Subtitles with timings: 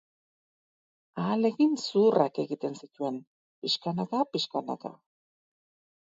[1.23, 3.19] Ahalegin zuhurrak egiten zituen,
[3.65, 4.93] pixkanaka-pixkanaka.